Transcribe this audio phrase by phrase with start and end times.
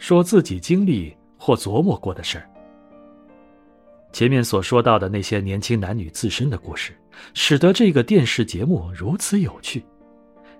[0.00, 2.50] 说自己经历或琢磨过的事儿。
[4.12, 6.98] 前面所说到的那些年轻男女自身的故事，
[7.34, 9.84] 使得这个电视节目如此有趣，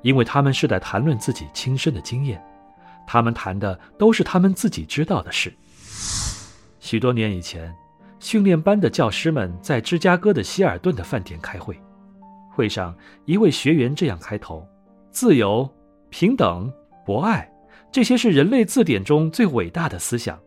[0.02, 2.40] 因为他们是在谈论自己亲身的经验，
[3.06, 5.50] 他们谈的都是他们自己知道的事。
[6.78, 7.74] 许多年以前，
[8.18, 11.80] 训练班的教师们在芝加哥的希尔顿的饭店开会，
[12.52, 12.94] 会上
[13.24, 14.64] 一位学员这样开头
[15.10, 15.68] ：“自由、
[16.10, 16.70] 平等、
[17.06, 17.50] 博爱，
[17.92, 20.38] 这些是人类字典中最伟大的思想。”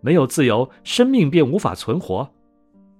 [0.00, 2.30] 没有自由，生命便无法存活。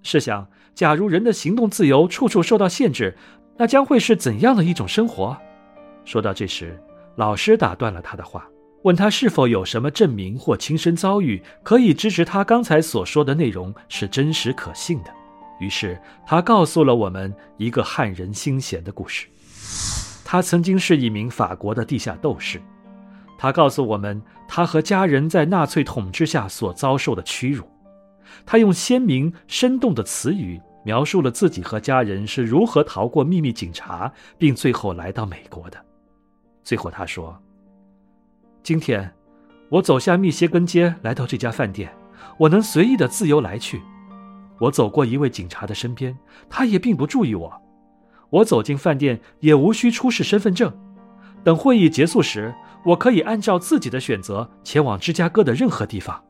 [0.03, 3.15] 试想，假如人的行动自由处处受到限制，
[3.59, 5.37] 那将会是怎样的一种生活？
[6.07, 6.81] 说到这时，
[7.17, 8.48] 老师打断了他的话，
[8.84, 15.11] 问他是否有什么证明或亲身遭遇可以支持他刚才所说的内容是真实可信的。
[15.61, 19.27] 于是他告诉了我们一个撼人心弦的故事。
[20.25, 22.61] 他曾经是一名法国的地下斗士。
[23.45, 27.62] 他告诉我们，他和家人在纳粹统治下所遭受的屈辱。
[28.47, 35.77] 他用鲜明生动的词语描述了自己和家人是如何逃过秘密警察，并最后来到美国的。
[36.62, 37.39] 最后他说
[38.65, 39.12] ：“今天，
[39.69, 41.92] 我走下密歇根街来到这家饭店，
[42.39, 43.83] 我能随意的自由来去。
[44.59, 46.17] 我走过一位警察的身边，
[46.48, 47.62] 他也并不注意我。
[48.31, 50.72] 我走进饭店也无需出示身份证。
[51.45, 52.55] 等会议结束时。”
[52.85, 56.23] 我可以按照自己的选择前往芝加哥的任何地方，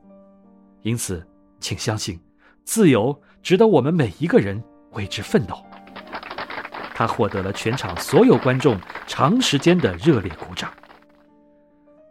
[0.83, 1.27] 因此，
[1.59, 2.19] 请相信，
[2.65, 5.57] 自由值得我们每一个人为之奋斗。
[6.95, 10.71] 他获得了全场所有观众长时间的热烈鼓掌。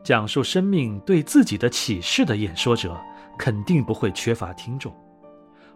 [0.04, 3.00] 讲述生命对自己的启示的演说者，
[3.40, 4.94] 肯定不会缺乏听众。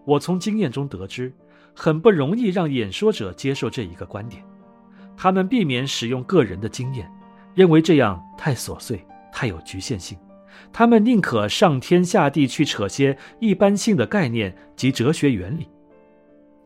[0.04, 1.34] 我从经验中得知，
[1.74, 4.44] 很不容易让演说者接受这一个观点，
[5.16, 7.10] 他们避免使用个人的经验。
[7.56, 10.18] 认为这样太琐碎，太有局限性，
[10.72, 15.68] 他们宁可上天下地去扯些一般性的概念及哲学原理。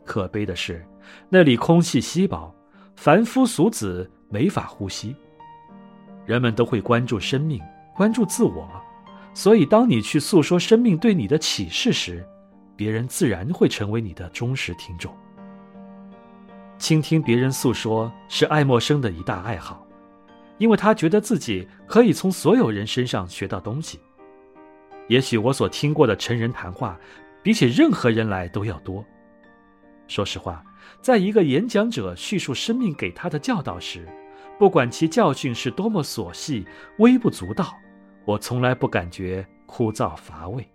[0.04, 0.84] 可悲的是，
[1.28, 2.54] 那里空气稀薄，
[2.94, 5.16] 凡夫俗子没法呼吸。
[6.26, 7.60] 人们都会关注生命，
[7.96, 8.68] 关注自我，
[9.34, 12.24] 所以当你去诉说生命对你的启示时，
[12.76, 15.12] 别人自然会成为你的忠实听众。
[16.78, 19.86] 倾听别人诉说是爱默生的一大爱好。
[20.58, 24.00] 因为他觉得自己可以从所有人身上学到东西。
[25.08, 26.98] 也许我所听过的成人谈话，
[27.42, 29.04] 比起任何人来都要多。
[30.06, 30.64] 说实话，
[31.00, 34.06] 在一个演讲者叙述生命给他的教导时，
[34.58, 36.64] 不管其教训是多么琐细、
[36.98, 37.74] 微不足道，
[38.24, 40.66] 我从来不感觉枯燥乏味。